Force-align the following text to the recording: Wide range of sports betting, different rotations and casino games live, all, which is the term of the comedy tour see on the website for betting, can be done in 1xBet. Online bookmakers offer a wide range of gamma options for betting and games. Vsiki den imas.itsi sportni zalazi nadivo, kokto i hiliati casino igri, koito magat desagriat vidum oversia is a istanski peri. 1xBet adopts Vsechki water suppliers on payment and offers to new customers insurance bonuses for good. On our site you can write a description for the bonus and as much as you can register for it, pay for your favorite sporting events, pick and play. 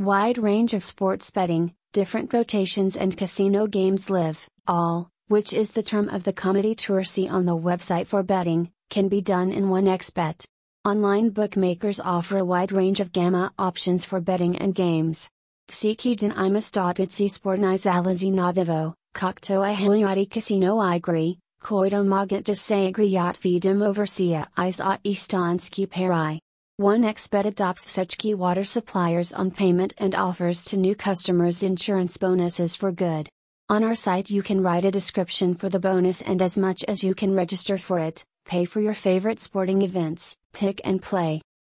Wide 0.00 0.38
range 0.38 0.74
of 0.74 0.82
sports 0.82 1.30
betting, 1.30 1.72
different 1.92 2.32
rotations 2.32 2.96
and 2.96 3.16
casino 3.16 3.68
games 3.68 4.10
live, 4.10 4.48
all, 4.66 5.08
which 5.28 5.52
is 5.52 5.70
the 5.70 5.84
term 5.84 6.08
of 6.08 6.24
the 6.24 6.32
comedy 6.32 6.74
tour 6.74 7.04
see 7.04 7.28
on 7.28 7.46
the 7.46 7.56
website 7.56 8.08
for 8.08 8.24
betting, 8.24 8.72
can 8.90 9.06
be 9.06 9.20
done 9.20 9.52
in 9.52 9.66
1xBet. 9.66 10.46
Online 10.84 11.30
bookmakers 11.30 12.00
offer 12.00 12.38
a 12.38 12.44
wide 12.44 12.72
range 12.72 12.98
of 12.98 13.12
gamma 13.12 13.52
options 13.56 14.04
for 14.04 14.20
betting 14.20 14.58
and 14.58 14.74
games. 14.74 15.28
Vsiki 15.68 16.16
den 16.16 16.32
imas.itsi 16.32 17.30
sportni 17.30 17.78
zalazi 17.78 18.32
nadivo, 18.32 18.94
kokto 19.14 19.62
i 19.62 19.76
hiliati 19.76 20.28
casino 20.28 20.74
igri, 20.78 21.38
koito 21.62 22.04
magat 22.04 22.42
desagriat 22.42 23.38
vidum 23.38 23.80
oversia 23.80 24.48
is 24.58 24.80
a 24.80 24.98
istanski 25.04 25.88
peri. 25.88 26.40
1xBet 26.80 27.44
adopts 27.44 27.86
Vsechki 27.86 28.34
water 28.34 28.64
suppliers 28.64 29.32
on 29.32 29.52
payment 29.52 29.94
and 29.96 30.12
offers 30.16 30.64
to 30.64 30.76
new 30.76 30.96
customers 30.96 31.62
insurance 31.62 32.16
bonuses 32.16 32.74
for 32.74 32.90
good. 32.90 33.28
On 33.68 33.84
our 33.84 33.94
site 33.94 34.28
you 34.28 34.42
can 34.42 34.60
write 34.60 34.84
a 34.84 34.90
description 34.90 35.54
for 35.54 35.68
the 35.68 35.78
bonus 35.78 36.20
and 36.20 36.42
as 36.42 36.56
much 36.56 36.82
as 36.88 37.04
you 37.04 37.14
can 37.14 37.32
register 37.32 37.78
for 37.78 38.00
it, 38.00 38.24
pay 38.44 38.64
for 38.64 38.80
your 38.80 38.92
favorite 38.92 39.38
sporting 39.38 39.82
events, 39.82 40.36
pick 40.52 40.80
and 40.82 41.00
play. 41.00 41.40